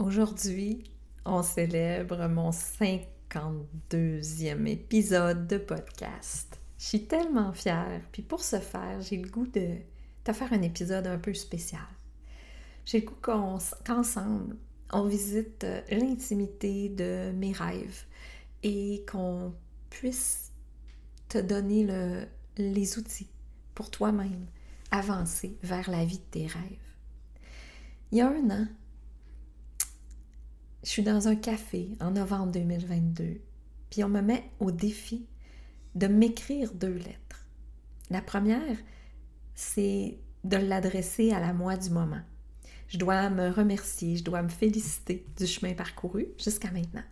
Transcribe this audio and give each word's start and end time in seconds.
Aujourd'hui, 0.00 0.82
on 1.26 1.42
célèbre 1.42 2.26
mon 2.26 2.52
52e 2.52 4.66
épisode 4.66 5.46
de 5.46 5.58
podcast. 5.58 6.58
Je 6.78 6.84
suis 6.86 7.04
tellement 7.04 7.52
fière, 7.52 8.00
puis 8.10 8.22
pour 8.22 8.42
ce 8.42 8.60
faire, 8.60 9.02
j'ai 9.02 9.18
le 9.18 9.28
goût 9.28 9.46
de 9.46 9.76
te 10.24 10.32
faire 10.32 10.54
un 10.54 10.62
épisode 10.62 11.06
un 11.06 11.18
peu 11.18 11.34
spécial. 11.34 11.82
J'ai 12.86 13.00
le 13.00 13.06
goût 13.08 13.18
qu'ensemble, 13.20 14.56
on 14.90 15.04
visite 15.04 15.64
euh, 15.64 15.82
l'intimité 15.90 16.88
de 16.88 17.32
mes 17.32 17.52
rêves 17.52 18.06
et 18.62 19.04
qu'on 19.06 19.52
puisse 19.90 20.50
te 21.28 21.36
donner 21.36 21.84
le, 21.84 22.24
les 22.56 22.96
outils 22.96 23.28
pour 23.74 23.90
toi-même 23.90 24.46
avancer 24.90 25.58
vers 25.62 25.90
la 25.90 26.06
vie 26.06 26.20
de 26.20 26.30
tes 26.30 26.46
rêves. 26.46 26.90
Il 28.12 28.18
y 28.18 28.22
a 28.22 28.30
un 28.30 28.50
an, 28.50 28.66
je 30.82 30.88
suis 30.88 31.02
dans 31.02 31.28
un 31.28 31.36
café 31.36 31.90
en 32.00 32.12
novembre 32.12 32.52
2022, 32.52 33.40
puis 33.90 34.02
on 34.04 34.08
me 34.08 34.22
met 34.22 34.50
au 34.60 34.70
défi 34.70 35.26
de 35.94 36.06
m'écrire 36.06 36.72
deux 36.72 36.94
lettres. 36.94 37.46
La 38.08 38.22
première, 38.22 38.76
c'est 39.54 40.18
de 40.44 40.56
l'adresser 40.56 41.32
à 41.32 41.40
la 41.40 41.52
moi 41.52 41.76
du 41.76 41.90
moment. 41.90 42.22
Je 42.88 42.98
dois 42.98 43.28
me 43.28 43.50
remercier, 43.50 44.16
je 44.16 44.24
dois 44.24 44.42
me 44.42 44.48
féliciter 44.48 45.26
du 45.36 45.46
chemin 45.46 45.74
parcouru 45.74 46.28
jusqu'à 46.38 46.70
maintenant. 46.70 47.04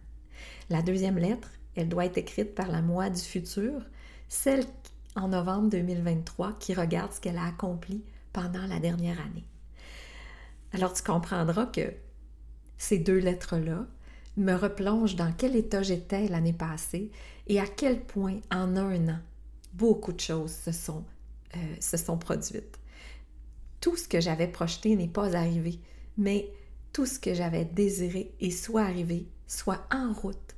La 0.70 0.82
deuxième 0.82 1.18
lettre, 1.18 1.50
elle 1.76 1.88
doit 1.88 2.06
être 2.06 2.18
écrite 2.18 2.54
par 2.54 2.68
la 2.68 2.80
moi 2.82 3.10
du 3.10 3.20
futur, 3.20 3.82
celle 4.28 4.64
en 5.14 5.28
novembre 5.28 5.68
2023 5.70 6.58
qui 6.58 6.74
regarde 6.74 7.12
ce 7.12 7.20
qu'elle 7.20 7.38
a 7.38 7.46
accompli 7.46 8.02
pendant 8.32 8.66
la 8.66 8.80
dernière 8.80 9.20
année. 9.20 9.46
Alors 10.72 10.92
tu 10.92 11.02
comprendras 11.02 11.66
que 11.66 11.92
ces 12.78 12.98
deux 12.98 13.18
lettres-là 13.18 13.86
me 14.36 14.54
replongent 14.54 15.16
dans 15.16 15.32
quel 15.32 15.56
état 15.56 15.82
j'étais 15.82 16.28
l'année 16.28 16.52
passée 16.52 17.10
et 17.48 17.60
à 17.60 17.66
quel 17.66 18.00
point 18.00 18.38
en 18.52 18.76
un 18.76 19.08
an, 19.08 19.18
beaucoup 19.74 20.12
de 20.12 20.20
choses 20.20 20.52
se 20.52 20.72
sont, 20.72 21.04
euh, 21.56 22.16
produites. 22.16 22.78
Tout 23.80 23.96
ce 23.96 24.08
que 24.08 24.20
j'avais 24.20 24.48
projeté 24.48 24.96
n'est 24.96 25.08
pas 25.08 25.36
arrivé, 25.36 25.80
mais 26.16 26.50
tout 26.92 27.06
ce 27.06 27.18
que 27.18 27.34
j'avais 27.34 27.64
désiré 27.64 28.32
est 28.40 28.50
soit 28.50 28.82
arrivé, 28.82 29.26
soit 29.46 29.86
en 29.92 30.12
route. 30.12 30.56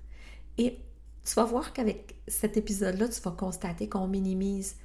Et 0.58 0.78
tu 1.24 1.34
vas 1.34 1.44
voir 1.44 1.72
qu'avec 1.72 2.16
cet 2.28 2.56
épisode-là, 2.56 3.08
tu 3.08 3.20
vas 3.20 3.30
constater 3.30 3.88
qu'on 3.88 4.08
minimise 4.08 4.76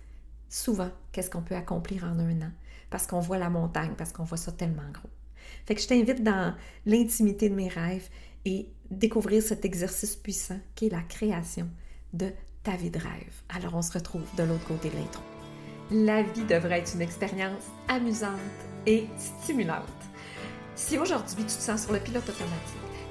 souvent 0.50 0.90
qu'est-ce 1.12 1.30
qu'on 1.30 1.42
peut 1.42 1.56
accomplir 1.56 2.04
en 2.04 2.20
un 2.20 2.42
an, 2.42 2.52
parce 2.90 3.08
qu'on 3.08 3.20
voit 3.20 3.38
la 3.38 3.50
montagne, 3.50 3.94
parce 3.98 4.12
qu'on 4.12 4.24
voit 4.24 4.38
ça 4.38 4.52
tellement 4.52 4.90
gros. 4.94 5.10
Fait 5.66 5.76
que 5.76 5.82
je 5.82 5.88
t'invite 5.88 6.24
dans 6.24 6.54
l'intimité 6.86 7.50
de 7.50 7.56
mes 7.56 7.68
rêves 7.68 8.10
et 8.46 8.68
découvrir 8.92 9.42
cet 9.42 9.66
exercice 9.66 10.16
puissant 10.16 10.60
qui 10.76 10.88
est 10.88 10.92
la 10.92 11.02
création 11.02 11.68
de 12.14 12.32
ta 12.64 12.76
vie 12.76 12.92
de 12.92 13.00
rêve. 13.00 13.42
Alors 13.50 13.76
on 13.76 13.82
se 13.82 13.92
retrouve 13.92 14.24
de 14.38 14.44
l'autre 14.44 14.66
côté 14.68 14.90
de 14.90 14.96
l'intro. 14.96 15.24
La 15.92 16.24
vie 16.24 16.46
devrait 16.46 16.80
être 16.80 16.96
une 16.96 17.02
expérience 17.02 17.64
amusante 17.88 18.40
et 18.88 19.06
stimulante. 19.18 19.86
Si 20.76 20.98
aujourd'hui 20.98 21.44
tu 21.44 21.56
te 21.56 21.62
sens 21.62 21.84
sur 21.84 21.94
le 21.94 22.00
pilote 22.00 22.28
automatique, 22.28 22.95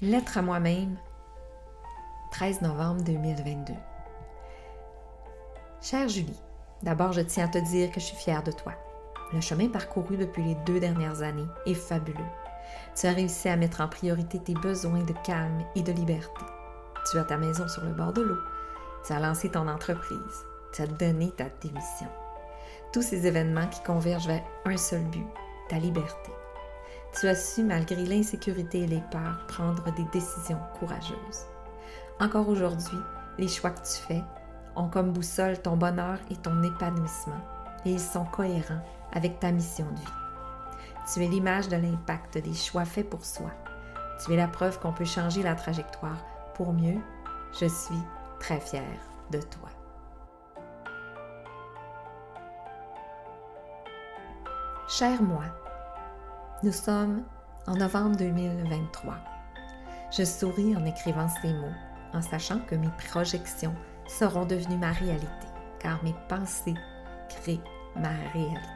Lettre 0.00 0.38
à 0.38 0.42
moi-même, 0.42 0.96
13 2.30 2.62
novembre 2.62 3.02
2022. 3.02 3.72
Chère 5.82 6.08
Julie, 6.08 6.40
d'abord 6.84 7.12
je 7.12 7.20
tiens 7.20 7.46
à 7.46 7.48
te 7.48 7.58
dire 7.58 7.90
que 7.90 7.98
je 7.98 8.04
suis 8.04 8.16
fière 8.16 8.44
de 8.44 8.52
toi. 8.52 8.74
Le 9.32 9.40
chemin 9.40 9.66
parcouru 9.66 10.16
depuis 10.16 10.44
les 10.44 10.54
deux 10.66 10.78
dernières 10.78 11.22
années 11.22 11.48
est 11.66 11.74
fabuleux. 11.74 12.14
Tu 12.94 13.08
as 13.08 13.12
réussi 13.12 13.48
à 13.48 13.56
mettre 13.56 13.80
en 13.80 13.88
priorité 13.88 14.38
tes 14.38 14.54
besoins 14.54 15.02
de 15.02 15.14
calme 15.24 15.64
et 15.74 15.82
de 15.82 15.90
liberté. 15.90 16.44
Tu 17.10 17.18
as 17.18 17.24
ta 17.24 17.36
maison 17.36 17.66
sur 17.66 17.84
le 17.84 17.92
bord 17.92 18.12
de 18.12 18.22
l'eau. 18.22 18.38
Tu 19.04 19.12
as 19.12 19.18
lancé 19.18 19.50
ton 19.50 19.66
entreprise. 19.66 20.46
Tu 20.72 20.82
as 20.82 20.86
donné 20.86 21.32
ta 21.32 21.46
démission. 21.60 22.06
Tous 22.92 23.02
ces 23.02 23.26
événements 23.26 23.66
qui 23.66 23.82
convergent 23.82 24.28
vers 24.28 24.44
un 24.64 24.76
seul 24.76 25.02
but, 25.06 25.26
ta 25.68 25.80
liberté. 25.80 26.30
Tu 27.14 27.26
as 27.26 27.34
su, 27.34 27.64
malgré 27.64 28.04
l'insécurité 28.04 28.80
et 28.80 28.86
les 28.86 29.02
peurs, 29.10 29.46
prendre 29.48 29.92
des 29.94 30.04
décisions 30.12 30.60
courageuses. 30.78 31.46
Encore 32.20 32.48
aujourd'hui, 32.48 32.98
les 33.38 33.48
choix 33.48 33.70
que 33.70 33.86
tu 33.86 33.96
fais 34.06 34.22
ont 34.76 34.88
comme 34.88 35.12
boussole 35.12 35.60
ton 35.60 35.76
bonheur 35.76 36.18
et 36.30 36.36
ton 36.36 36.62
épanouissement, 36.62 37.40
et 37.84 37.92
ils 37.92 38.00
sont 38.00 38.24
cohérents 38.24 38.84
avec 39.12 39.40
ta 39.40 39.50
mission 39.50 39.86
de 39.90 39.98
vie. 39.98 40.12
Tu 41.12 41.24
es 41.24 41.28
l'image 41.28 41.68
de 41.68 41.76
l'impact 41.76 42.38
des 42.38 42.54
choix 42.54 42.84
faits 42.84 43.08
pour 43.08 43.24
soi. 43.24 43.50
Tu 44.24 44.32
es 44.32 44.36
la 44.36 44.48
preuve 44.48 44.78
qu'on 44.78 44.92
peut 44.92 45.04
changer 45.04 45.42
la 45.42 45.54
trajectoire 45.54 46.24
pour 46.54 46.72
mieux. 46.72 46.98
Je 47.58 47.66
suis 47.66 48.02
très 48.38 48.60
fière 48.60 48.82
de 49.30 49.40
toi. 49.40 49.70
Cher 54.88 55.22
moi, 55.22 55.44
nous 56.64 56.72
sommes 56.72 57.22
en 57.68 57.76
novembre 57.76 58.16
2023. 58.16 59.14
Je 60.10 60.24
souris 60.24 60.74
en 60.76 60.84
écrivant 60.86 61.28
ces 61.40 61.52
mots, 61.52 61.66
en 62.12 62.20
sachant 62.20 62.58
que 62.60 62.74
mes 62.74 62.90
projections 63.06 63.74
seront 64.08 64.44
devenues 64.44 64.78
ma 64.78 64.90
réalité, 64.90 65.46
car 65.78 66.02
mes 66.02 66.14
pensées 66.28 66.74
créent 67.28 67.60
ma 67.94 68.10
réalité. 68.32 68.68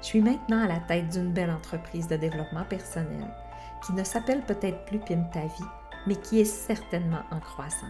Je 0.00 0.06
suis 0.06 0.20
maintenant 0.20 0.64
à 0.64 0.66
la 0.66 0.80
tête 0.80 1.10
d'une 1.10 1.32
belle 1.32 1.50
entreprise 1.50 2.08
de 2.08 2.16
développement 2.16 2.64
personnel 2.64 3.28
qui 3.86 3.92
ne 3.92 4.02
s'appelle 4.02 4.42
peut-être 4.42 4.84
plus 4.86 4.98
Pim 4.98 5.24
ta 5.32 5.40
vie, 5.42 5.70
mais 6.08 6.16
qui 6.16 6.40
est 6.40 6.44
certainement 6.44 7.22
en 7.30 7.38
croissance. 7.38 7.88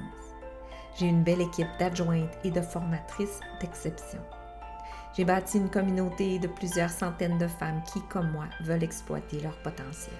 J'ai 0.97 1.07
une 1.07 1.25
belle 1.25 1.41
équipe 1.41 1.69
d'adjointes 1.79 2.37
et 2.45 2.51
de 2.51 2.61
formatrices 2.61 3.41
d'exception. 3.61 4.21
J'ai 5.17 5.25
bâti 5.25 5.59
une 5.59 5.71
communauté 5.71 6.41
de 6.41 6.49
plusieurs 6.49 6.91
centaines 6.91 7.39
de 7.39 7.47
femmes 7.47 7.83
qui, 7.93 8.03
comme 8.09 8.33
moi, 8.33 8.47
veulent 8.61 8.83
exploiter 8.83 9.41
leur 9.41 9.57
potentiel. 9.59 10.17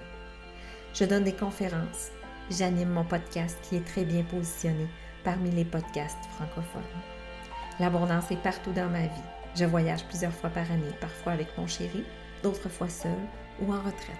Je 0.93 1.03
donne 1.03 1.25
des 1.25 1.35
conférences. 1.35 2.11
J'anime 2.49 2.91
mon 2.91 3.03
podcast 3.03 3.57
qui 3.63 3.75
est 3.75 3.85
très 3.85 4.05
bien 4.05 4.23
positionné 4.23 4.87
parmi 5.25 5.51
les 5.51 5.65
podcasts 5.65 6.23
francophones. 6.35 6.81
L'abondance 7.77 8.31
est 8.31 8.41
partout 8.41 8.71
dans 8.71 8.89
ma 8.89 9.01
vie. 9.01 9.29
Je 9.53 9.65
voyage 9.65 10.05
plusieurs 10.05 10.31
fois 10.31 10.49
par 10.49 10.71
année, 10.71 10.95
parfois 11.01 11.33
avec 11.33 11.49
mon 11.57 11.67
chéri, 11.67 12.05
d'autres 12.41 12.69
fois 12.69 12.87
seul 12.87 13.17
ou 13.59 13.73
en 13.73 13.79
retraite. 13.79 14.15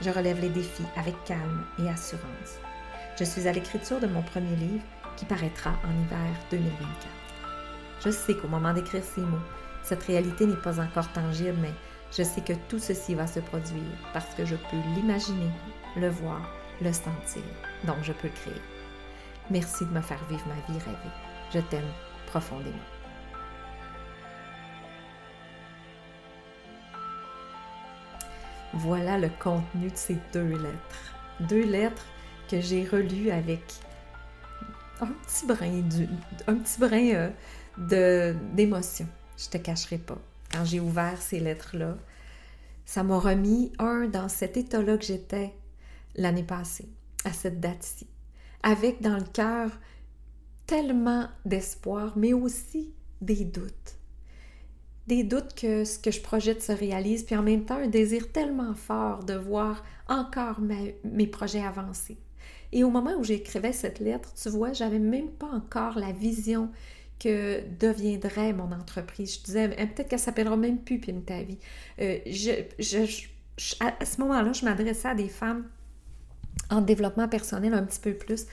Je 0.00 0.08
relève 0.08 0.40
les 0.40 0.48
défis 0.48 0.86
avec 0.96 1.22
calme 1.24 1.66
et 1.78 1.88
assurance. 1.88 2.60
Je 3.18 3.24
suis 3.24 3.46
à 3.46 3.52
l'écriture 3.52 4.00
de 4.00 4.06
mon 4.06 4.22
premier 4.22 4.56
livre 4.56 4.84
qui 5.18 5.26
paraîtra 5.26 5.70
en 5.84 5.90
hiver 6.02 6.32
2024. 6.50 6.76
Je 8.04 8.10
sais 8.10 8.34
qu'au 8.34 8.48
moment 8.48 8.72
d'écrire 8.72 9.02
ces 9.04 9.22
mots, 9.22 9.38
cette 9.86 10.02
réalité 10.02 10.46
n'est 10.46 10.56
pas 10.56 10.80
encore 10.80 11.12
tangible, 11.12 11.56
mais 11.62 11.72
je 12.10 12.24
sais 12.24 12.40
que 12.40 12.54
tout 12.68 12.80
ceci 12.80 13.14
va 13.14 13.28
se 13.28 13.38
produire 13.38 13.84
parce 14.12 14.34
que 14.34 14.44
je 14.44 14.56
peux 14.56 14.76
l'imaginer, 14.96 15.48
le 15.96 16.08
voir, 16.08 16.50
le 16.80 16.92
sentir. 16.92 17.42
Donc, 17.84 17.98
je 18.02 18.12
peux 18.12 18.26
le 18.26 18.34
créer. 18.34 18.62
Merci 19.48 19.86
de 19.86 19.90
me 19.90 20.00
faire 20.00 20.18
vivre 20.28 20.44
ma 20.48 20.54
vie 20.54 20.80
rêvée. 20.80 21.14
Je 21.54 21.60
t'aime 21.60 21.92
profondément. 22.26 22.74
Voilà 28.74 29.18
le 29.18 29.30
contenu 29.40 29.88
de 29.88 29.96
ces 29.96 30.18
deux 30.32 30.58
lettres. 30.58 31.14
Deux 31.38 31.64
lettres 31.64 32.06
que 32.50 32.60
j'ai 32.60 32.84
relues 32.84 33.30
avec 33.30 33.62
un 35.00 35.06
petit 35.06 35.46
brin, 35.46 35.80
du, 35.82 36.08
petit 36.44 36.80
brin 36.80 37.30
euh, 37.78 38.34
d'émotion. 38.52 39.06
Je 39.36 39.48
te 39.48 39.58
cacherai 39.58 39.98
pas. 39.98 40.18
Quand 40.52 40.64
j'ai 40.64 40.80
ouvert 40.80 41.20
ces 41.20 41.40
lettres-là, 41.40 41.96
ça 42.84 43.02
m'a 43.02 43.18
remis, 43.18 43.72
un, 43.78 44.06
dans 44.06 44.28
cet 44.28 44.56
état-là 44.56 44.96
que 44.96 45.04
j'étais 45.04 45.52
l'année 46.14 46.44
passée, 46.44 46.88
à 47.24 47.32
cette 47.32 47.60
date-ci, 47.60 48.06
avec 48.62 49.02
dans 49.02 49.16
le 49.16 49.24
cœur 49.24 49.70
tellement 50.66 51.28
d'espoir, 51.44 52.16
mais 52.16 52.32
aussi 52.32 52.92
des 53.20 53.44
doutes. 53.44 53.96
Des 55.06 55.22
doutes 55.22 55.54
que 55.54 55.84
ce 55.84 55.98
que 55.98 56.10
je 56.10 56.20
projette 56.20 56.62
se 56.62 56.72
réalise, 56.72 57.24
puis 57.24 57.36
en 57.36 57.42
même 57.42 57.64
temps 57.64 57.76
un 57.76 57.88
désir 57.88 58.32
tellement 58.32 58.74
fort 58.74 59.24
de 59.24 59.34
voir 59.34 59.84
encore 60.08 60.60
mes 60.60 61.26
projets 61.26 61.62
avancer. 61.62 62.18
Et 62.72 62.84
au 62.84 62.90
moment 62.90 63.14
où 63.18 63.24
j'écrivais 63.24 63.72
cette 63.72 64.00
lettre, 64.00 64.32
tu 64.34 64.48
vois, 64.48 64.72
j'avais 64.72 64.98
même 64.98 65.30
pas 65.30 65.46
encore 65.46 65.98
la 65.98 66.12
vision 66.12 66.70
que 67.18 67.62
deviendrait 67.78 68.52
mon 68.52 68.72
entreprise. 68.72 69.38
Je 69.38 69.44
disais, 69.44 69.68
peut-être 69.68 70.08
qu'elle 70.08 70.18
s'appellera 70.18 70.56
même 70.56 70.78
plus 70.78 71.00
ta 71.00 71.42
vie. 71.42 71.58
Euh, 72.00 72.18
à 73.80 74.04
ce 74.04 74.20
moment-là, 74.20 74.52
je 74.52 74.64
m'adressais 74.64 75.08
à 75.08 75.14
des 75.14 75.28
femmes 75.28 75.64
en 76.70 76.80
développement 76.80 77.28
personnel 77.28 77.74
un 77.74 77.84
petit 77.84 78.00
peu 78.00 78.14
plus, 78.14 78.46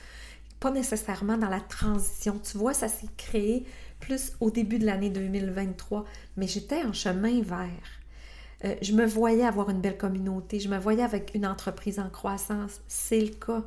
pas 0.60 0.70
nécessairement 0.70 1.36
dans 1.36 1.48
la 1.48 1.60
transition. 1.60 2.38
Tu 2.38 2.56
vois, 2.56 2.74
ça 2.74 2.88
s'est 2.88 3.08
créé 3.16 3.66
plus 4.00 4.32
au 4.40 4.50
début 4.50 4.78
de 4.78 4.86
l'année 4.86 5.10
2023, 5.10 6.04
mais 6.36 6.46
j'étais 6.46 6.82
en 6.84 6.92
chemin 6.92 7.42
vers. 7.42 7.68
Euh, 8.64 8.74
je 8.80 8.92
me 8.92 9.04
voyais 9.04 9.44
avoir 9.44 9.70
une 9.70 9.80
belle 9.80 9.98
communauté, 9.98 10.60
je 10.60 10.68
me 10.68 10.78
voyais 10.78 11.02
avec 11.02 11.32
une 11.34 11.46
entreprise 11.46 11.98
en 11.98 12.08
croissance. 12.08 12.80
C'est 12.86 13.20
le 13.20 13.34
cas. 13.34 13.62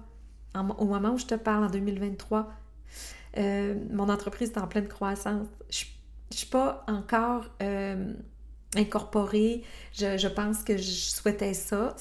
au 0.56 0.86
moment 0.86 1.14
où 1.14 1.18
je 1.18 1.26
te 1.26 1.36
parle, 1.36 1.66
en 1.66 1.70
2023, 1.70 2.52
euh, 3.38 3.76
mon 3.92 4.10
entreprise 4.10 4.52
est 4.52 4.58
en 4.58 4.68
pleine 4.68 4.88
croissance. 4.88 5.48
Je 5.70 5.86
ne 6.32 6.36
suis 6.36 6.48
pas 6.48 6.84
encore 6.88 7.46
euh, 7.62 8.14
incorporée. 8.76 9.64
Je, 9.94 10.28
pense 10.28 10.64
que 10.64 10.78
je 10.78 10.92
souhaitais 10.92 11.54
ça, 11.54 11.96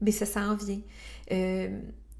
mais 0.00 0.12
ça 0.12 0.26
s'en 0.26 0.54
vient. 0.54 0.80
Euh, 1.32 1.68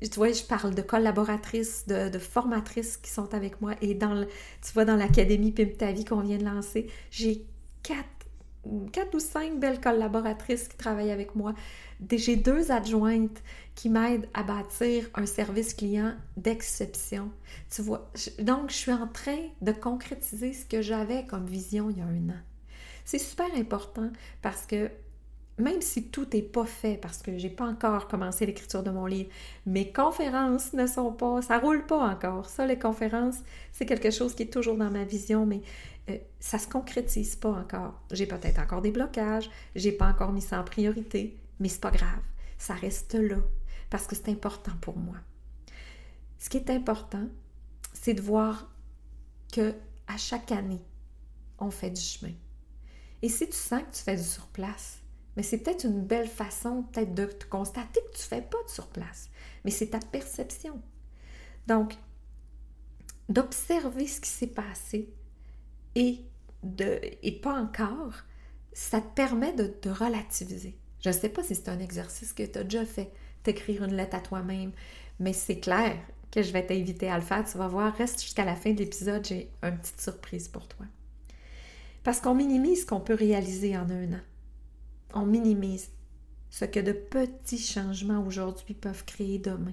tu 0.00 0.10
vois, 0.16 0.32
je 0.32 0.42
parle 0.42 0.74
de 0.74 0.82
collaboratrices, 0.82 1.86
de, 1.86 2.18
formatrices 2.18 2.96
qui 2.96 3.10
sont 3.10 3.32
avec 3.34 3.60
moi. 3.60 3.74
Et 3.80 3.94
dans 3.94 4.14
le, 4.14 4.26
tu 4.26 4.72
vois, 4.74 4.84
dans 4.84 4.96
l'Académie 4.96 5.52
Pimp 5.52 5.78
Ta 5.78 5.92
Vie 5.92 6.04
qu'on 6.04 6.20
vient 6.20 6.38
de 6.38 6.44
lancer, 6.44 6.88
j'ai 7.10 7.46
quatre, 7.82 8.04
quatre 8.92 9.14
ou 9.14 9.20
cinq 9.20 9.58
belles 9.58 9.80
collaboratrices 9.80 10.68
qui 10.68 10.76
travaillent 10.76 11.10
avec 11.10 11.34
moi. 11.34 11.54
J'ai 12.10 12.36
deux 12.36 12.70
adjointes 12.70 13.42
qui 13.74 13.88
m'aident 13.88 14.28
à 14.34 14.42
bâtir 14.42 15.08
un 15.14 15.26
service 15.26 15.74
client 15.74 16.14
d'exception. 16.36 17.30
Tu 17.70 17.82
vois, 17.82 18.10
donc 18.38 18.70
je 18.70 18.76
suis 18.76 18.92
en 18.92 19.06
train 19.08 19.48
de 19.60 19.72
concrétiser 19.72 20.52
ce 20.52 20.64
que 20.64 20.82
j'avais 20.82 21.26
comme 21.26 21.46
vision 21.46 21.90
il 21.90 21.98
y 21.98 22.00
a 22.00 22.04
un 22.04 22.30
an. 22.30 22.40
C'est 23.04 23.18
super 23.18 23.54
important 23.54 24.10
parce 24.42 24.66
que 24.66 24.90
même 25.58 25.80
si 25.80 26.08
tout 26.08 26.26
n'est 26.32 26.42
pas 26.42 26.66
fait, 26.66 26.98
parce 27.00 27.22
que 27.22 27.38
j'ai 27.38 27.48
pas 27.48 27.64
encore 27.64 28.08
commencé 28.08 28.44
l'écriture 28.44 28.82
de 28.82 28.90
mon 28.90 29.06
livre, 29.06 29.30
mes 29.64 29.90
conférences 29.90 30.74
ne 30.74 30.86
sont 30.86 31.12
pas, 31.12 31.40
ça 31.40 31.58
roule 31.58 31.86
pas 31.86 31.98
encore. 31.98 32.48
Ça, 32.48 32.66
les 32.66 32.78
conférences, 32.78 33.38
c'est 33.72 33.86
quelque 33.86 34.10
chose 34.10 34.34
qui 34.34 34.42
est 34.42 34.52
toujours 34.52 34.76
dans 34.76 34.90
ma 34.90 35.04
vision, 35.04 35.46
mais 35.46 35.62
euh, 36.08 36.18
ça 36.38 36.58
se 36.58 36.68
concrétise 36.68 37.36
pas 37.36 37.50
encore. 37.50 38.00
J'ai 38.12 38.26
peut-être 38.26 38.58
encore 38.58 38.82
des 38.82 38.90
blocages, 38.90 39.50
j'ai 39.74 39.92
pas 39.92 40.08
encore 40.08 40.32
mis 40.32 40.42
ça 40.42 40.60
en 40.60 40.64
priorité, 40.64 41.38
mais 41.58 41.68
c'est 41.68 41.80
pas 41.80 41.90
grave. 41.90 42.22
Ça 42.58 42.74
reste 42.74 43.14
là 43.14 43.38
parce 43.90 44.06
que 44.06 44.16
c'est 44.16 44.28
important 44.28 44.72
pour 44.80 44.96
moi. 44.96 45.16
Ce 46.38 46.48
qui 46.48 46.56
est 46.56 46.70
important, 46.70 47.28
c'est 47.92 48.14
de 48.14 48.22
voir 48.22 48.70
que 49.52 49.74
à 50.06 50.16
chaque 50.16 50.52
année, 50.52 50.84
on 51.58 51.70
fait 51.70 51.90
du 51.90 52.00
chemin. 52.00 52.34
Et 53.22 53.28
si 53.28 53.48
tu 53.48 53.56
sens 53.56 53.82
que 53.82 53.96
tu 53.96 54.02
fais 54.02 54.16
du 54.16 54.22
surplace, 54.22 54.98
mais 55.36 55.42
c'est 55.42 55.58
peut-être 55.58 55.84
une 55.84 56.04
belle 56.04 56.28
façon 56.28 56.82
peut-être 56.84 57.14
de 57.14 57.26
te 57.26 57.44
constater 57.46 58.00
que 58.00 58.16
tu 58.16 58.22
ne 58.22 58.26
fais 58.26 58.42
pas 58.42 58.62
de 58.64 58.70
surplace, 58.70 59.28
mais 59.64 59.70
c'est 59.70 59.88
ta 59.88 59.98
perception. 59.98 60.80
Donc, 61.66 61.96
d'observer 63.28 64.06
ce 64.06 64.20
qui 64.20 64.30
s'est 64.30 64.46
passé 64.46 65.12
et, 65.96 67.32
pas 67.42 67.58
encore, 67.58 68.14
ça 68.72 69.00
te 69.00 69.14
permet 69.14 69.52
de 69.54 69.66
te 69.66 69.88
relativiser. 69.88 70.78
Je 71.00 71.08
ne 71.08 71.14
sais 71.14 71.28
pas 71.28 71.42
si 71.42 71.54
c'est 71.54 71.68
un 71.68 71.78
exercice 71.78 72.32
que 72.32 72.42
tu 72.42 72.58
as 72.58 72.64
déjà 72.64 72.84
fait, 72.84 73.10
t'écrire 73.42 73.84
une 73.84 73.94
lettre 73.94 74.16
à 74.16 74.20
toi-même, 74.20 74.72
mais 75.18 75.32
c'est 75.32 75.58
clair 75.58 75.96
que 76.30 76.42
je 76.42 76.52
vais 76.52 76.66
t'inviter 76.66 77.08
à 77.08 77.16
le 77.16 77.24
faire. 77.24 77.44
Tu 77.44 77.56
vas 77.56 77.68
voir, 77.68 77.94
reste 77.96 78.20
jusqu'à 78.20 78.44
la 78.44 78.56
fin 78.56 78.72
de 78.72 78.78
l'épisode, 78.78 79.24
j'ai 79.24 79.50
une 79.62 79.78
petite 79.78 80.00
surprise 80.00 80.48
pour 80.48 80.68
toi. 80.68 80.86
Parce 82.04 82.20
qu'on 82.20 82.34
minimise 82.34 82.82
ce 82.82 82.86
qu'on 82.86 83.00
peut 83.00 83.14
réaliser 83.14 83.76
en 83.76 83.88
un 83.88 84.12
an. 84.12 84.20
On 85.14 85.24
minimise 85.24 85.88
ce 86.50 86.64
que 86.64 86.80
de 86.80 86.92
petits 86.92 87.58
changements 87.58 88.24
aujourd'hui 88.24 88.74
peuvent 88.74 89.04
créer 89.04 89.38
demain. 89.38 89.72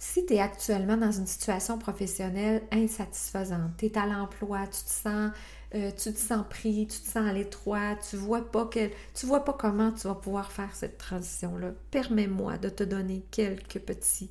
Si 0.00 0.24
tu 0.24 0.32
es 0.34 0.40
actuellement 0.40 0.96
dans 0.96 1.12
une 1.12 1.26
situation 1.26 1.78
professionnelle 1.78 2.62
insatisfaisante, 2.72 3.76
tu 3.76 3.86
es 3.86 3.98
à 3.98 4.06
l'emploi, 4.06 4.66
tu 4.66 4.82
te 4.82 4.90
sens 4.90 5.30
euh, 5.74 5.92
tu 5.92 6.12
te 6.12 6.18
sens 6.18 6.44
pris, 6.48 6.86
tu 6.88 6.98
te 6.98 7.06
sens 7.06 7.28
à 7.28 7.32
l'étroit, 7.32 7.96
tu 7.96 8.16
vois 8.16 8.50
pas 8.50 8.64
que, 8.66 8.90
tu 9.14 9.26
vois 9.26 9.44
pas 9.44 9.52
comment 9.52 9.92
tu 9.92 10.08
vas 10.08 10.16
pouvoir 10.16 10.50
faire 10.50 10.74
cette 10.74 10.98
transition-là. 10.98 11.72
Permets-moi 11.90 12.58
de 12.58 12.70
te 12.70 12.82
donner 12.82 13.22
quelques 13.30 13.78
petits, 13.78 14.30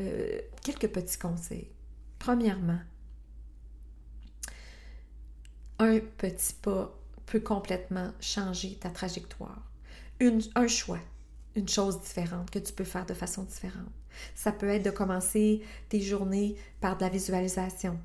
euh, 0.00 0.40
quelques 0.62 0.88
petits 0.88 1.18
conseils. 1.18 1.70
Premièrement, 2.18 2.80
un 5.78 6.00
petit 6.18 6.54
pas 6.54 6.92
peut 7.26 7.40
complètement 7.40 8.12
changer 8.20 8.76
ta 8.76 8.90
trajectoire. 8.90 9.62
un 10.20 10.68
choix, 10.68 11.00
une 11.54 11.68
chose 11.68 12.00
différente 12.02 12.50
que 12.50 12.58
tu 12.58 12.72
peux 12.72 12.84
faire 12.84 13.06
de 13.06 13.14
façon 13.14 13.44
différente. 13.44 13.95
Ça 14.34 14.52
peut 14.52 14.68
être 14.68 14.84
de 14.84 14.90
commencer 14.90 15.62
tes 15.88 16.00
journées 16.00 16.56
par 16.80 16.96
de 16.96 17.02
la 17.02 17.08
visualisation, 17.08 17.98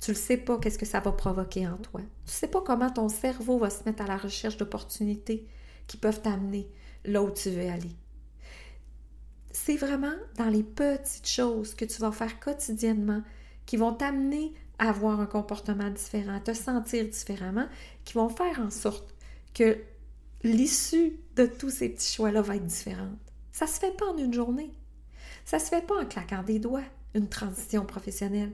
tu 0.00 0.10
ne 0.10 0.16
sais 0.16 0.36
pas 0.36 0.58
qu'est-ce 0.58 0.78
que 0.78 0.86
ça 0.86 1.00
va 1.00 1.12
provoquer 1.12 1.66
en 1.66 1.76
toi. 1.76 2.00
Tu 2.00 2.30
ne 2.30 2.32
sais 2.32 2.48
pas 2.48 2.60
comment 2.60 2.90
ton 2.90 3.08
cerveau 3.08 3.58
va 3.58 3.70
se 3.70 3.84
mettre 3.84 4.02
à 4.02 4.06
la 4.06 4.16
recherche 4.16 4.56
d'opportunités 4.56 5.46
qui 5.86 5.96
peuvent 5.96 6.22
t'amener 6.22 6.68
là 7.04 7.22
où 7.22 7.30
tu 7.30 7.50
veux 7.50 7.68
aller. 7.68 7.90
C'est 9.50 9.76
vraiment 9.76 10.14
dans 10.36 10.48
les 10.48 10.62
petites 10.62 11.28
choses 11.28 11.74
que 11.74 11.84
tu 11.84 12.00
vas 12.00 12.12
faire 12.12 12.40
quotidiennement 12.40 13.22
qui 13.66 13.76
vont 13.76 13.92
t'amener 13.92 14.52
à 14.78 14.88
avoir 14.88 15.20
un 15.20 15.26
comportement 15.26 15.90
différent, 15.90 16.36
à 16.36 16.40
te 16.40 16.52
sentir 16.52 17.04
différemment, 17.06 17.68
qui 18.04 18.14
vont 18.14 18.28
faire 18.28 18.58
en 18.60 18.70
sorte 18.70 19.14
que 19.54 19.78
l'issue 20.42 21.20
de 21.36 21.46
tous 21.46 21.70
ces 21.70 21.90
petits 21.90 22.14
choix-là 22.14 22.42
va 22.42 22.56
être 22.56 22.66
différente. 22.66 23.16
Ça 23.52 23.66
se 23.66 23.78
fait 23.78 23.96
pas 23.96 24.06
en 24.06 24.18
une 24.18 24.34
journée. 24.34 24.70
Ça 25.44 25.58
se 25.58 25.68
fait 25.68 25.86
pas 25.86 26.00
en 26.00 26.06
claquant 26.06 26.42
des 26.42 26.58
doigts, 26.58 26.84
une 27.14 27.28
transition 27.28 27.84
professionnelle. 27.84 28.52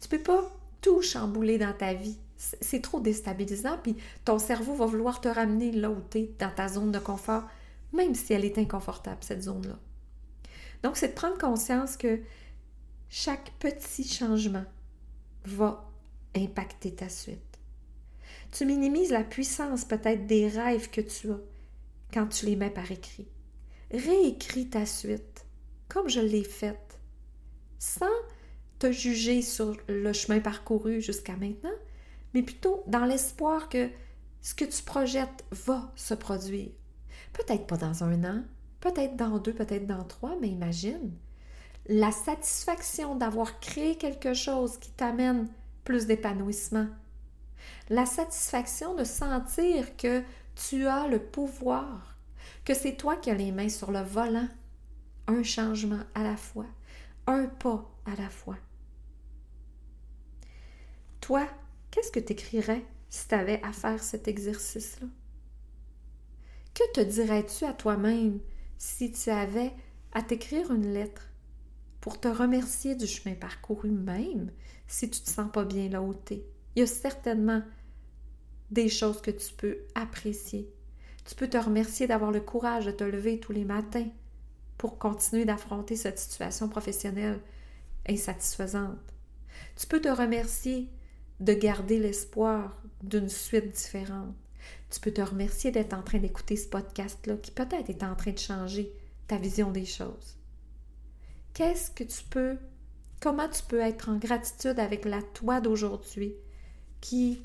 Tu 0.00 0.08
peux 0.08 0.22
pas 0.22 0.50
tout 0.80 1.02
chambouler 1.02 1.58
dans 1.58 1.72
ta 1.72 1.94
vie. 1.94 2.18
C'est 2.36 2.80
trop 2.80 3.00
déstabilisant, 3.00 3.76
puis 3.82 3.96
ton 4.24 4.38
cerveau 4.38 4.74
va 4.74 4.86
vouloir 4.86 5.20
te 5.20 5.28
ramener 5.28 5.72
là 5.72 5.90
où 5.90 5.98
tu 6.10 6.18
es, 6.18 6.30
dans 6.38 6.50
ta 6.50 6.68
zone 6.68 6.90
de 6.90 6.98
confort, 6.98 7.44
même 7.92 8.14
si 8.14 8.32
elle 8.32 8.46
est 8.46 8.56
inconfortable, 8.56 9.18
cette 9.20 9.42
zone-là. 9.42 9.78
Donc, 10.82 10.96
c'est 10.96 11.08
de 11.08 11.14
prendre 11.14 11.36
conscience 11.36 11.98
que 11.98 12.20
chaque 13.10 13.52
petit 13.58 14.04
changement 14.04 14.64
va 15.44 15.90
impacter 16.34 16.94
ta 16.94 17.10
suite. 17.10 17.58
Tu 18.52 18.64
minimises 18.64 19.10
la 19.10 19.24
puissance 19.24 19.84
peut-être 19.84 20.26
des 20.26 20.48
rêves 20.48 20.88
que 20.90 21.00
tu 21.00 21.30
as 21.30 21.40
quand 22.12 22.26
tu 22.28 22.46
les 22.46 22.56
mets 22.56 22.70
par 22.70 22.90
écrit. 22.90 23.28
Réécris 23.92 24.70
ta 24.70 24.86
suite, 24.86 25.44
comme 25.90 26.08
je 26.08 26.20
l'ai 26.20 26.44
faite, 26.44 26.98
sans 27.78 28.06
te 28.78 28.90
juger 28.90 29.42
sur 29.42 29.76
le 29.88 30.12
chemin 30.14 30.40
parcouru 30.40 31.02
jusqu'à 31.02 31.36
maintenant, 31.36 31.68
mais 32.32 32.42
plutôt 32.42 32.82
dans 32.86 33.04
l'espoir 33.04 33.68
que 33.68 33.90
ce 34.40 34.54
que 34.54 34.64
tu 34.64 34.82
projettes 34.82 35.44
va 35.50 35.92
se 35.96 36.14
produire. 36.14 36.70
Peut-être 37.34 37.66
pas 37.66 37.76
dans 37.76 38.04
un 38.04 38.24
an, 38.24 38.42
peut-être 38.80 39.16
dans 39.16 39.38
deux, 39.38 39.52
peut-être 39.52 39.86
dans 39.86 40.04
trois, 40.04 40.36
mais 40.40 40.48
imagine 40.48 41.12
la 41.86 42.12
satisfaction 42.12 43.16
d'avoir 43.16 43.58
créé 43.58 43.96
quelque 43.96 44.32
chose 44.32 44.78
qui 44.78 44.90
t'amène 44.92 45.48
plus 45.84 46.06
d'épanouissement. 46.06 46.86
La 47.88 48.06
satisfaction 48.06 48.94
de 48.94 49.04
sentir 49.04 49.96
que 49.96 50.22
tu 50.54 50.86
as 50.86 51.08
le 51.08 51.18
pouvoir, 51.18 52.16
que 52.64 52.74
c'est 52.74 52.96
toi 52.96 53.16
qui 53.16 53.30
as 53.30 53.34
les 53.34 53.52
mains 53.52 53.68
sur 53.68 53.90
le 53.90 54.02
volant. 54.02 54.48
Un 55.30 55.44
changement 55.44 56.02
à 56.16 56.24
la 56.24 56.36
fois, 56.36 56.66
un 57.28 57.46
pas 57.46 57.88
à 58.04 58.20
la 58.20 58.28
fois. 58.28 58.58
Toi, 61.20 61.46
qu'est-ce 61.92 62.10
que 62.10 62.18
tu 62.18 62.32
écrirais 62.32 62.84
si 63.10 63.28
tu 63.28 63.34
avais 63.36 63.62
à 63.62 63.72
faire 63.72 64.02
cet 64.02 64.26
exercice-là? 64.26 65.06
Que 66.74 66.82
te 66.94 67.00
dirais-tu 67.00 67.64
à 67.64 67.72
toi-même 67.72 68.40
si 68.76 69.12
tu 69.12 69.30
avais 69.30 69.72
à 70.10 70.22
t'écrire 70.22 70.72
une 70.72 70.92
lettre 70.92 71.28
pour 72.00 72.18
te 72.18 72.26
remercier 72.26 72.96
du 72.96 73.06
chemin 73.06 73.36
parcouru 73.36 73.92
même 73.92 74.50
si 74.88 75.08
tu 75.08 75.20
te 75.20 75.30
sens 75.30 75.52
pas 75.52 75.64
bien 75.64 75.90
là 75.90 76.02
où. 76.02 76.12
Il 76.28 76.42
y 76.74 76.82
a 76.82 76.88
certainement 76.88 77.62
des 78.72 78.88
choses 78.88 79.22
que 79.22 79.30
tu 79.30 79.54
peux 79.54 79.78
apprécier. 79.94 80.74
Tu 81.24 81.36
peux 81.36 81.48
te 81.48 81.56
remercier 81.56 82.08
d'avoir 82.08 82.32
le 82.32 82.40
courage 82.40 82.86
de 82.86 82.90
te 82.90 83.04
lever 83.04 83.38
tous 83.38 83.52
les 83.52 83.64
matins 83.64 84.10
pour 84.80 84.96
continuer 84.96 85.44
d'affronter 85.44 85.94
cette 85.94 86.18
situation 86.18 86.66
professionnelle 86.66 87.38
insatisfaisante. 88.08 88.96
Tu 89.76 89.86
peux 89.86 90.00
te 90.00 90.08
remercier 90.08 90.88
de 91.38 91.52
garder 91.52 91.98
l'espoir 91.98 92.82
d'une 93.02 93.28
suite 93.28 93.74
différente. 93.74 94.34
Tu 94.88 94.98
peux 95.00 95.10
te 95.10 95.20
remercier 95.20 95.70
d'être 95.70 95.92
en 95.92 96.02
train 96.02 96.16
d'écouter 96.16 96.56
ce 96.56 96.66
podcast-là 96.66 97.36
qui 97.36 97.50
peut-être 97.50 97.90
est 97.90 98.02
en 98.02 98.16
train 98.16 98.30
de 98.30 98.38
changer 98.38 98.90
ta 99.26 99.36
vision 99.36 99.70
des 99.70 99.84
choses. 99.84 100.38
Qu'est-ce 101.52 101.90
que 101.90 102.04
tu 102.04 102.24
peux, 102.30 102.56
comment 103.20 103.50
tu 103.50 103.62
peux 103.64 103.80
être 103.80 104.08
en 104.08 104.16
gratitude 104.16 104.80
avec 104.80 105.04
la 105.04 105.20
toi 105.20 105.60
d'aujourd'hui 105.60 106.32
qui, 107.02 107.42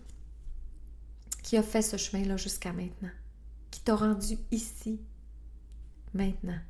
qui 1.43 1.57
a 1.57 1.63
fait 1.63 1.81
ce 1.81 1.97
chemin-là 1.97 2.37
jusqu'à 2.37 2.71
maintenant, 2.71 3.11
qui 3.71 3.81
t'a 3.81 3.97
rendu 3.97 4.37
ici, 4.51 5.01
maintenant? 6.13 6.61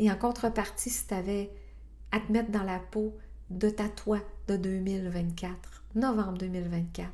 Et 0.00 0.10
en 0.10 0.16
contrepartie, 0.16 0.88
si 0.88 1.06
tu 1.06 1.12
avais 1.12 1.52
à 2.10 2.20
te 2.20 2.32
mettre 2.32 2.50
dans 2.50 2.62
la 2.62 2.78
peau 2.78 3.18
de 3.50 3.68
ta 3.68 3.86
toi 3.86 4.18
de 4.48 4.56
2024, 4.56 5.84
novembre 5.94 6.38
2024, 6.38 7.10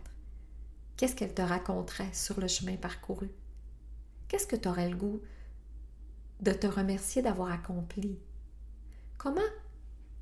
qu'est-ce 0.96 1.16
qu'elle 1.16 1.34
te 1.34 1.42
raconterait 1.42 2.12
sur 2.12 2.40
le 2.40 2.46
chemin 2.46 2.76
parcouru? 2.76 3.28
Qu'est-ce 4.28 4.46
que 4.46 4.54
tu 4.54 4.68
aurais 4.68 4.88
le 4.88 4.94
goût 4.94 5.20
de 6.38 6.52
te 6.52 6.68
remercier 6.68 7.22
d'avoir 7.22 7.50
accompli? 7.50 8.20
Comment 9.18 9.40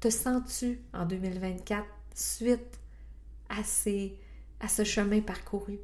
te 0.00 0.09
sens-tu 0.09 0.80
en 0.94 1.04
2024 1.04 1.87
suite 2.14 2.80
à, 3.50 3.62
ce 3.62 4.85
chemin 4.85 5.21
parcouru? 5.21 5.80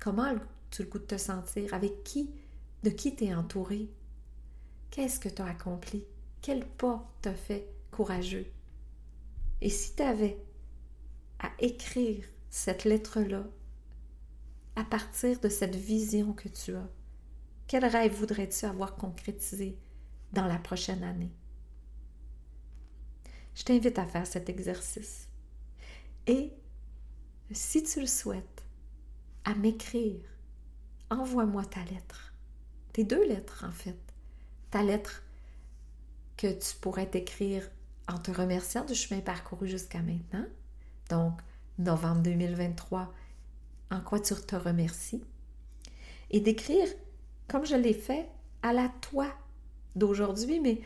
Comment 0.00 0.36
tu 0.70 0.84
le 0.84 0.88
goût 0.88 1.00
de 1.00 1.04
te 1.04 1.18
sentir? 1.18 1.74
Avec 1.74 2.04
qui? 2.04 2.30
De 2.84 2.90
qui 2.90 3.16
t'es 3.16 3.34
entouré? 3.34 3.90
Qu'est-ce 4.90 5.20
que 5.20 5.28
tu 5.28 5.42
as 5.42 5.46
accompli? 5.46 6.04
Quel 6.42 6.66
pas 6.66 7.08
t'as 7.22 7.34
fait 7.34 7.68
courageux? 7.90 8.46
Et 9.60 9.70
si 9.70 9.94
tu 9.94 10.02
avais 10.02 10.38
à 11.38 11.50
écrire 11.58 12.24
cette 12.48 12.84
lettre-là 12.84 13.44
à 14.76 14.84
partir 14.84 15.38
de 15.40 15.48
cette 15.48 15.76
vision 15.76 16.32
que 16.32 16.48
tu 16.48 16.74
as, 16.74 16.88
quel 17.66 17.84
rêve 17.84 18.14
voudrais-tu 18.14 18.64
avoir 18.64 18.96
concrétisé 18.96 19.78
dans 20.32 20.46
la 20.46 20.58
prochaine 20.58 21.04
année? 21.04 21.32
Je 23.54 23.62
t'invite 23.62 23.98
à 23.98 24.06
faire 24.06 24.26
cet 24.26 24.48
exercice. 24.48 25.28
Et 26.26 26.52
si 27.52 27.82
tu 27.82 28.00
le 28.00 28.06
souhaites, 28.06 28.64
à 29.44 29.54
m'écrire. 29.54 30.20
Envoie-moi 31.10 31.64
ta 31.64 31.82
lettre. 31.84 32.34
Tes 32.92 33.04
deux 33.04 33.26
lettres, 33.26 33.64
en 33.66 33.72
fait. 33.72 34.09
Ta 34.70 34.82
lettre 34.82 35.22
que 36.36 36.52
tu 36.52 36.76
pourrais 36.76 37.08
t'écrire 37.08 37.68
en 38.08 38.18
te 38.18 38.30
remerciant 38.30 38.84
du 38.84 38.94
chemin 38.94 39.20
parcouru 39.20 39.68
jusqu'à 39.68 40.00
maintenant. 40.00 40.46
Donc, 41.08 41.40
novembre 41.78 42.22
2023, 42.22 43.12
en 43.90 44.00
quoi 44.00 44.20
tu 44.20 44.34
te 44.34 44.56
remercies? 44.56 45.24
Et 46.30 46.40
d'écrire, 46.40 46.88
comme 47.48 47.66
je 47.66 47.74
l'ai 47.74 47.94
fait, 47.94 48.28
à 48.62 48.72
la 48.72 48.88
toi 49.00 49.26
d'aujourd'hui, 49.96 50.60
mais 50.60 50.80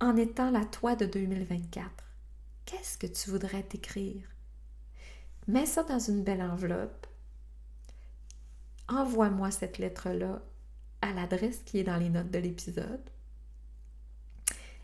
en 0.00 0.16
étant 0.16 0.50
la 0.50 0.64
toi 0.64 0.94
de 0.94 1.06
2024. 1.06 1.90
Qu'est-ce 2.66 2.98
que 2.98 3.06
tu 3.06 3.30
voudrais 3.30 3.62
t'écrire? 3.62 4.22
Mets 5.46 5.66
ça 5.66 5.82
dans 5.82 5.98
une 5.98 6.22
belle 6.22 6.42
enveloppe. 6.42 7.06
Envoie-moi 8.88 9.50
cette 9.50 9.78
lettre-là 9.78 10.42
à 11.02 11.12
l'adresse 11.12 11.60
qui 11.64 11.78
est 11.78 11.84
dans 11.84 11.96
les 11.96 12.08
notes 12.08 12.30
de 12.30 12.38
l'épisode. 12.38 13.10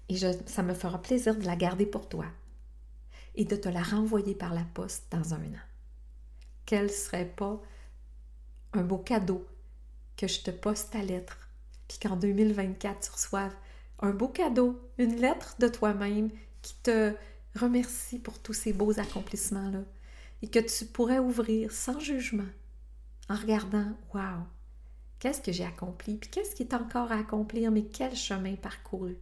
Et 0.08 0.16
ça 0.16 0.62
me 0.62 0.74
fera 0.74 1.00
plaisir 1.00 1.36
de 1.36 1.44
la 1.44 1.56
garder 1.56 1.86
pour 1.86 2.08
toi 2.08 2.26
et 3.34 3.44
de 3.44 3.56
te 3.56 3.68
la 3.68 3.82
renvoyer 3.82 4.34
par 4.34 4.54
la 4.54 4.64
poste 4.74 5.06
dans 5.10 5.34
un 5.34 5.44
an. 5.44 5.64
Quel 6.66 6.90
serait 6.90 7.26
pas 7.26 7.60
un 8.72 8.82
beau 8.82 8.98
cadeau 8.98 9.46
que 10.16 10.26
je 10.28 10.40
te 10.40 10.50
poste 10.50 10.92
ta 10.92 11.02
lettre, 11.02 11.48
puis 11.88 11.98
qu'en 11.98 12.16
2024 12.16 13.00
tu 13.00 13.10
reçoives 13.10 13.54
un 14.00 14.10
beau 14.10 14.28
cadeau, 14.28 14.80
une 14.98 15.16
lettre 15.16 15.56
de 15.58 15.68
toi-même 15.68 16.30
qui 16.62 16.74
te 16.82 17.14
remercie 17.56 18.18
pour 18.18 18.38
tous 18.38 18.52
ces 18.52 18.72
beaux 18.72 18.98
accomplissements-là 18.98 19.80
et 20.42 20.48
que 20.48 20.58
tu 20.58 20.84
pourrais 20.84 21.18
ouvrir 21.18 21.72
sans 21.72 22.00
jugement 22.00 22.48
en 23.28 23.36
regardant 23.36 23.92
Waouh, 24.12 24.44
qu'est-ce 25.24 25.40
que 25.40 25.52
j'ai 25.52 25.64
accompli, 25.64 26.18
puis 26.18 26.28
qu'est-ce 26.28 26.54
qui 26.54 26.64
est 26.64 26.74
encore 26.74 27.10
à 27.10 27.16
accomplir, 27.16 27.70
mais 27.70 27.86
quel 27.86 28.14
chemin 28.14 28.56
parcouru 28.56 29.16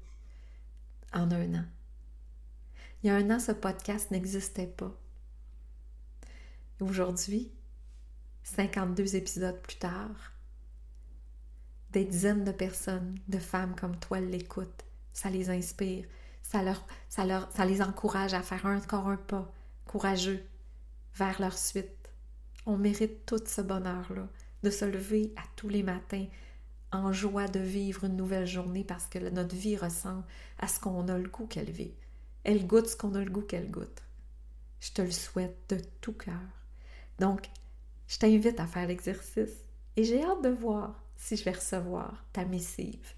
en 1.12 1.30
un 1.30 1.54
an? 1.54 1.64
Il 3.02 3.06
y 3.06 3.10
a 3.10 3.14
un 3.14 3.30
an, 3.30 3.38
ce 3.38 3.52
podcast 3.52 4.10
n'existait 4.10 4.66
pas. 4.66 4.92
Aujourd'hui, 6.80 7.52
52 8.42 9.14
épisodes 9.14 9.62
plus 9.62 9.76
tard, 9.76 10.32
des 11.92 12.04
dizaines 12.04 12.42
de 12.42 12.50
personnes, 12.50 13.16
de 13.28 13.38
femmes 13.38 13.76
comme 13.76 13.96
toi 13.96 14.18
l'écoutent. 14.18 14.84
Ça 15.12 15.30
les 15.30 15.50
inspire, 15.50 16.04
ça, 16.42 16.64
ça 17.08 17.64
les 17.64 17.80
encourage 17.80 18.34
à 18.34 18.42
faire 18.42 18.66
encore 18.66 19.06
un 19.06 19.18
pas 19.18 19.48
courageux 19.86 20.44
vers 21.14 21.40
leur 21.40 21.56
suite. 21.56 22.10
On 22.66 22.76
mérite 22.76 23.24
tout 23.24 23.40
ce 23.46 23.60
bonheur-là, 23.60 24.28
de 24.62 24.70
se 24.70 24.84
lever 24.84 25.32
à 25.36 25.42
tous 25.56 25.68
les 25.68 25.82
matins 25.82 26.26
en 26.92 27.12
joie 27.12 27.48
de 27.48 27.60
vivre 27.60 28.04
une 28.04 28.16
nouvelle 28.16 28.46
journée 28.46 28.84
parce 28.84 29.06
que 29.06 29.18
notre 29.18 29.56
vie 29.56 29.76
ressemble 29.76 30.24
à 30.58 30.68
ce 30.68 30.78
qu'on 30.78 31.08
a 31.08 31.18
le 31.18 31.28
goût 31.28 31.46
qu'elle 31.46 31.70
vit. 31.70 31.94
Elle 32.44 32.66
goûte 32.66 32.88
ce 32.88 32.96
qu'on 32.96 33.14
a 33.14 33.24
le 33.24 33.30
goût 33.30 33.42
qu'elle 33.42 33.70
goûte. 33.70 34.02
Je 34.80 34.90
te 34.92 35.02
le 35.02 35.10
souhaite 35.10 35.56
de 35.70 35.78
tout 36.00 36.12
cœur. 36.12 36.40
Donc, 37.18 37.48
je 38.08 38.18
t'invite 38.18 38.60
à 38.60 38.66
faire 38.66 38.86
l'exercice 38.86 39.64
et 39.96 40.04
j'ai 40.04 40.22
hâte 40.22 40.42
de 40.42 40.50
voir 40.50 41.02
si 41.16 41.36
je 41.36 41.44
vais 41.44 41.52
recevoir 41.52 42.24
ta 42.32 42.44
missive. 42.44 43.14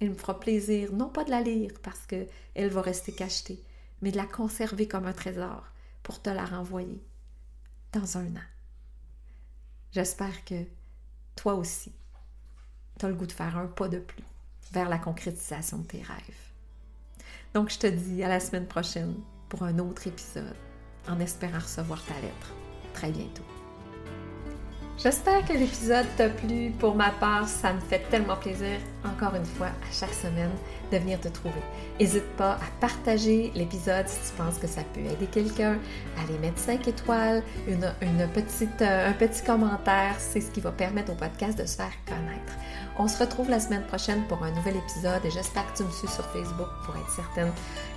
Il 0.00 0.10
me 0.10 0.14
fera 0.14 0.38
plaisir, 0.38 0.92
non 0.92 1.08
pas 1.08 1.24
de 1.24 1.30
la 1.30 1.40
lire 1.40 1.72
parce 1.82 2.06
qu'elle 2.06 2.68
va 2.70 2.82
rester 2.82 3.12
cachetée, 3.12 3.62
mais 4.00 4.12
de 4.12 4.16
la 4.16 4.26
conserver 4.26 4.86
comme 4.86 5.06
un 5.06 5.12
trésor 5.12 5.64
pour 6.02 6.22
te 6.22 6.30
la 6.30 6.44
renvoyer 6.44 7.02
dans 7.92 8.18
un 8.18 8.36
an. 8.36 8.48
J'espère 9.90 10.44
que 10.44 10.64
toi 11.38 11.54
aussi, 11.54 11.92
tu 12.98 13.06
as 13.06 13.08
le 13.08 13.14
goût 13.14 13.26
de 13.26 13.32
faire 13.32 13.56
un 13.56 13.66
pas 13.66 13.88
de 13.88 14.00
plus 14.00 14.24
vers 14.72 14.88
la 14.88 14.98
concrétisation 14.98 15.78
de 15.78 15.86
tes 15.86 16.02
rêves. 16.02 16.52
Donc, 17.54 17.70
je 17.70 17.78
te 17.78 17.86
dis 17.86 18.24
à 18.24 18.28
la 18.28 18.40
semaine 18.40 18.66
prochaine 18.66 19.14
pour 19.48 19.62
un 19.62 19.78
autre 19.78 20.08
épisode, 20.08 20.56
en 21.08 21.20
espérant 21.20 21.60
recevoir 21.60 22.04
ta 22.04 22.20
lettre 22.20 22.52
très 22.92 23.12
bientôt. 23.12 23.57
J'espère 25.00 25.44
que 25.44 25.52
l'épisode 25.52 26.06
t'a 26.16 26.28
plu. 26.28 26.72
Pour 26.76 26.96
ma 26.96 27.10
part, 27.10 27.46
ça 27.46 27.72
me 27.72 27.78
fait 27.78 28.00
tellement 28.10 28.34
plaisir, 28.34 28.78
encore 29.04 29.36
une 29.36 29.44
fois, 29.44 29.68
à 29.68 29.92
chaque 29.92 30.12
semaine, 30.12 30.50
de 30.90 30.98
venir 30.98 31.20
te 31.20 31.28
trouver. 31.28 31.62
N'hésite 32.00 32.26
pas 32.36 32.54
à 32.54 32.80
partager 32.80 33.52
l'épisode 33.54 34.08
si 34.08 34.18
tu 34.28 34.36
penses 34.36 34.58
que 34.58 34.66
ça 34.66 34.80
peut 34.92 35.00
aider 35.00 35.26
quelqu'un, 35.30 35.78
à 36.16 36.22
aller 36.24 36.36
mettre 36.40 36.58
5 36.58 36.88
étoiles, 36.88 37.44
une, 37.68 38.28
petite, 38.34 38.82
euh, 38.82 39.10
un 39.10 39.12
petit 39.12 39.44
commentaire. 39.44 40.16
C'est 40.18 40.40
ce 40.40 40.50
qui 40.50 40.60
va 40.60 40.72
permettre 40.72 41.12
au 41.12 41.14
podcast 41.14 41.56
de 41.56 41.64
se 41.64 41.76
faire 41.76 41.92
connaître. 42.04 42.54
On 43.00 43.06
se 43.06 43.18
retrouve 43.18 43.48
la 43.48 43.60
semaine 43.60 43.84
prochaine 43.84 44.24
pour 44.26 44.42
un 44.42 44.50
nouvel 44.50 44.76
épisode 44.76 45.24
et 45.24 45.30
j'espère 45.30 45.72
que 45.72 45.78
tu 45.78 45.84
me 45.84 45.90
suis 45.90 46.08
sur 46.08 46.24
Facebook 46.26 46.66
pour 46.84 46.96
être 46.96 47.10
certaine 47.10 47.52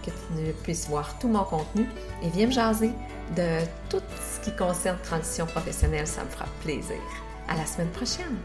que 0.05 0.11
tu 0.11 0.53
puisses 0.61 0.87
voir 0.87 1.17
tout 1.17 1.27
mon 1.27 1.43
contenu 1.43 1.87
et 2.21 2.29
viens 2.29 2.45
me 2.45 2.51
jaser 2.51 2.91
de 3.35 3.65
tout 3.89 4.03
ce 4.19 4.39
qui 4.41 4.55
concerne 4.55 4.99
transition 5.03 5.47
professionnelle, 5.47 6.05
ça 6.05 6.23
me 6.23 6.29
fera 6.29 6.45
plaisir. 6.61 7.01
À 7.47 7.57
la 7.57 7.65
semaine 7.65 7.89
prochaine! 7.89 8.37